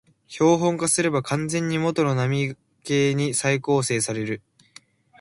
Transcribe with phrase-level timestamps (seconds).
[0.27, 4.41] 標本化すれば完全に元の波形に再構成される